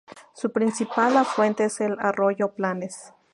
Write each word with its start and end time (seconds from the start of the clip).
Su 0.33 0.51
principal 0.51 1.15
afluente 1.15 1.65
es 1.65 1.79
el 1.79 1.95
arroyo 1.99 2.55
Planes. 2.55 3.13